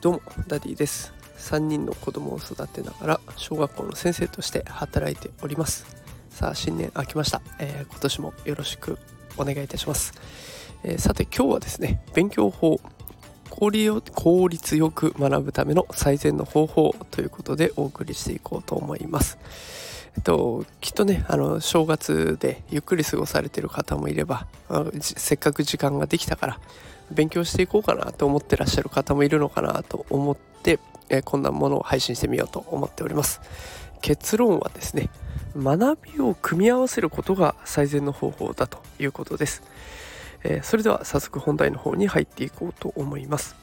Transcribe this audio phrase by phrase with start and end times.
[0.00, 1.12] どうもダディです。
[1.38, 5.96] 3人の子供を育てながら小学校の先生として働いております。
[6.36, 8.98] さあ新年明けました、えー、今年もよろしく
[9.38, 10.12] お願いいたします、
[10.84, 12.78] えー、さて今日はですね勉強法
[13.50, 13.70] 効
[14.48, 19.38] 率よく学ぶための最善の方法ということでお送りしていこうと思います。
[20.16, 24.46] えっと、きっとねあの正月でゆっくり過ごされてる方もいれば
[25.00, 26.60] せっかく時間ができたから
[27.12, 33.40] 勉強していこうかなと思ってらっしゃる方もいるのかなと思って、えこんなものを配信してみようと思っております。
[34.00, 35.08] 結論はですね
[35.56, 39.62] 学びを組み合わせることが最善の方法だということです、
[40.44, 43.56] えー、それでは早速本題の方に入っていこうと思います。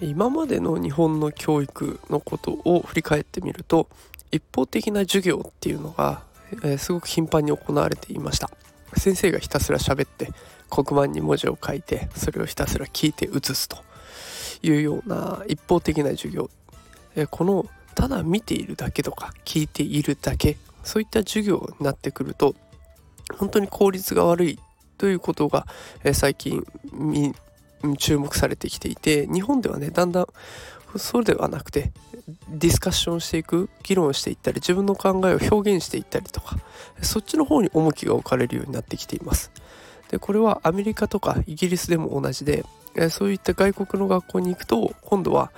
[0.00, 3.88] 今までの日本の教育のことを振り返ってみると
[4.30, 6.22] 一方的な授業っていうのが、
[6.62, 8.50] えー、すごく頻繁に行われていました。
[8.96, 10.30] 先生がひたすら喋って
[10.70, 13.78] 黒板に文字を書いてそれをひたすら聞いて写すと
[14.62, 16.50] いうような一方的な授業、
[17.14, 22.54] えー、このただ見ているだけとか聞いているだけそういった授業になってくると
[23.38, 24.58] 本当に効率が悪い
[24.98, 25.66] ということが、
[26.04, 26.64] えー、最近
[27.98, 30.26] 注目されてきていて日本ではねだんだん
[30.98, 31.92] そうではなくて
[32.48, 36.56] ディスカッションしていく議論していったり自分の考えを表現していったりとか
[37.02, 39.50] そっちの方に重きが置かれるようになってきています。
[40.10, 42.64] でこれはアメリカとかイギリスでも同じで
[43.10, 45.50] そういった外国の学校に行くと今度は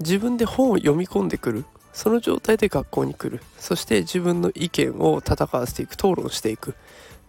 [0.00, 6.74] 自分で本を読み込んでくるその状態で学校に来るそして自分の意見を戦わせていく討論していく。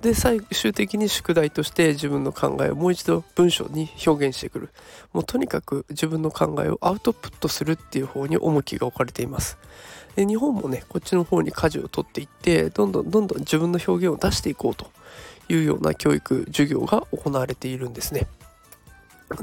[0.02, 4.69] で最終的に宿題として自分の考えをもう一度文章に表現してくる。
[5.11, 9.58] もうとにかく自分の考えをアウトプットするっていう方に重きが置かれています。
[10.16, 14.89] で日本もねこっちの方に舵を取っていってどんどんどんどん自分の表現を出していこうと
[15.50, 18.27] いうような教育授業が行われているんですね。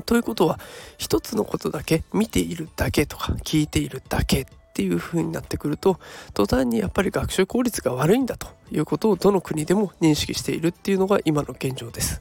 [0.06, 0.58] ということは
[0.96, 4.46] 一つのことだけ見ているだけとか聞いているだけ
[4.76, 5.98] っていう風になってくると
[6.34, 12.20] 途端にやっぱり学習効率が悪いんだということをどの国でも認識しているっていうのが今の現状です。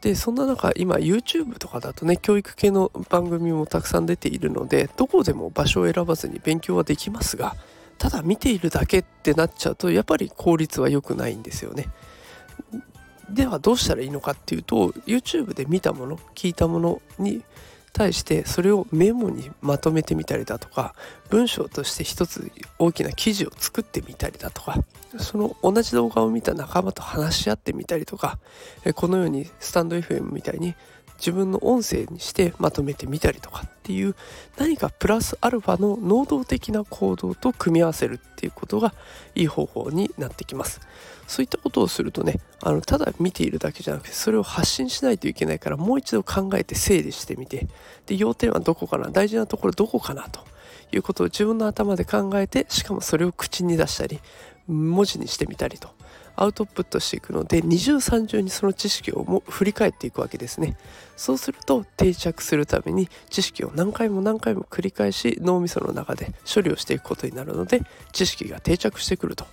[0.00, 7.56] でそんな中今 YouTube とかだとね教育系の番組もたくさん出ているのでどこでも場所を選ばずに勉強はできますが
[7.98, 11.88] ただ見ているだけってなっちゃうとやっぱり効率は良くないんですよね。
[13.28, 17.42] ではどうしたらいいのかっていうと YouTube で見たもの聞いたものに
[17.92, 20.94] 対してそれをメモにまとめてみたりだとか
[21.28, 24.76] 文章として一つ大きな記事を作ってみたりだとか
[25.18, 28.38] その同じ動画を見た仲間と話し合ってみたりとか
[28.94, 30.74] このようにスタンド FM みたいに
[31.20, 34.16] 自分の音声にしてまとめてみたりとかっていう
[34.56, 38.94] 何かプラスアルファの能動的な行動と組み合わせるっていうことが
[39.34, 40.80] いい方法になってきます。
[41.26, 47.68] そういったことをするとねあのただ見ているだけじゃなくてそれを発信しないといけないからもう一度考えて整理してみて
[48.06, 50.40] で要点はどこかな大事なところどこかなと
[50.90, 54.18] いうことを自分の頭で考えてしかもそれを口に出したり
[54.66, 55.99] 文字にしてみたりと。
[56.40, 60.74] アウトプットしていくので二重三重にその知識をも振り返っていくわけですね。
[61.14, 69.44] そうすると定着するために知識を何回も何回も繰り返し脳みその中で処理をしていくことになるので知識が定着してくると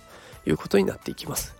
[0.46, 1.57] いうことになっていきます。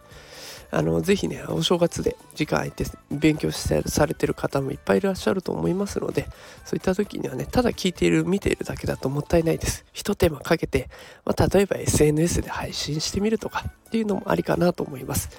[0.71, 6.29] あのぜひねお正月で時間空いて勉強されてる方もいっぱいいらっしゃると思いますので
[6.65, 9.85] そういった時にはねただ聞いている見ているだけだともったいないです。
[9.93, 10.91] 一手間かけて、
[11.25, 15.31] まあ、例えば SNS で配信してみるとかっていうのもありかなと思います。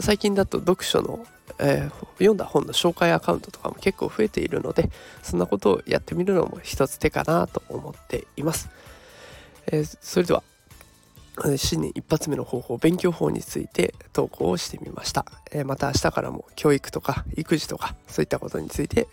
[0.00, 1.24] 最近だと読書の、
[1.58, 4.90] えー、読んだ本の紹介アカウントとかも結構増えているので
[5.22, 8.70] そんなことをやってみるのも一つ手かなと思っています、
[9.66, 10.42] えー、それでは
[11.56, 19.08] 新年一発目の方法勉強法について投稿をしてみました、えー、また明日からも教育とか育児とかそういったことについて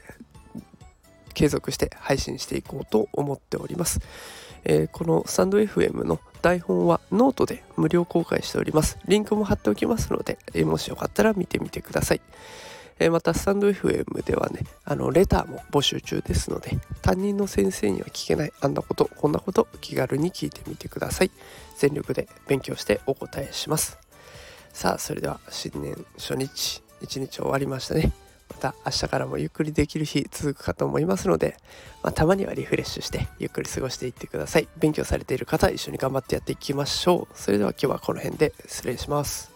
[1.33, 3.99] 継続して配信していこうと思っております、
[4.65, 8.97] えー、このスタンド FM の台本はノートで無料公開しております。
[9.07, 12.21] リンクも貼っておきますので、えー、もしよかったら見てみてください。
[12.99, 21.31] えまたスタンド FM ではねあのレターも募集中ですので担任の先生には聞けないあんなことこんなこと気軽に聞いてみてください。
[21.77, 23.97] 全力で勉強してお答えします。
[24.73, 28.11] さあそれでは新年初日一日終わりましたね。
[28.51, 31.57] また明日からもゆっくりできる日続くかと思いますので、
[32.03, 34.67] まあ、たまにはリフレッシュしてゆっくり過ごしていってください。
[34.77, 37.39] 勉強されている方一緒に頑張ってやっていきましょう。
[37.39, 39.51] それでは今日はこの辺で失礼します。